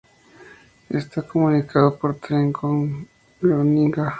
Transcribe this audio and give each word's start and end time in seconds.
Está 0.89 1.21
comunicado 1.21 1.95
por 1.95 2.15
tren 2.15 2.51
con 2.51 3.07
Groninga. 3.39 4.07